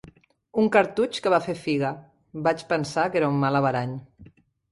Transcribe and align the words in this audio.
Un 0.61 0.69
cartutx 0.75 1.19
que 1.25 1.33
va 1.33 1.39
fer 1.47 1.55
figa; 1.65 1.91
vaig 2.49 2.65
pensar 2.73 3.05
que 3.13 3.21
era 3.23 3.31
un 3.35 3.37
mal 3.45 3.59
averany. 3.61 3.93